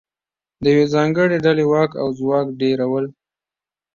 [0.63, 3.05] د یوې ځانګړې ډلې واک او ځواک ډېرول